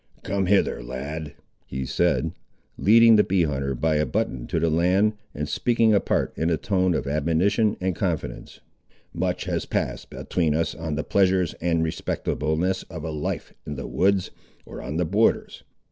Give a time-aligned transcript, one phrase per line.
[0.23, 2.31] "Come hither, lad," he said,
[2.75, 6.57] leading the bee hunter by a button to the land, and speaking apart in a
[6.57, 8.61] tone of admonition and confidence;
[9.13, 13.85] "much has passed atween us on the pleasures and respectableness of a life in the
[13.85, 14.31] woods,
[14.65, 15.61] or on the borders.